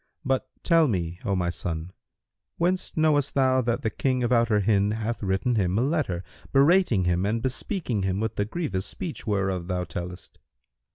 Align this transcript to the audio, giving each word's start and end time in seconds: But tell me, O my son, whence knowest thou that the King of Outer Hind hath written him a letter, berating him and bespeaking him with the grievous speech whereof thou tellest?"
But 0.25 0.49
tell 0.63 0.87
me, 0.87 1.19
O 1.25 1.35
my 1.35 1.51
son, 1.51 1.91
whence 2.57 2.97
knowest 2.97 3.35
thou 3.35 3.61
that 3.61 3.83
the 3.83 3.91
King 3.91 4.23
of 4.23 4.31
Outer 4.31 4.61
Hind 4.61 4.95
hath 4.95 5.21
written 5.21 5.53
him 5.53 5.77
a 5.77 5.83
letter, 5.83 6.23
berating 6.51 7.03
him 7.03 7.23
and 7.23 7.39
bespeaking 7.39 8.01
him 8.01 8.19
with 8.19 8.35
the 8.35 8.45
grievous 8.45 8.87
speech 8.87 9.27
whereof 9.27 9.67
thou 9.67 9.83
tellest?" 9.83 10.39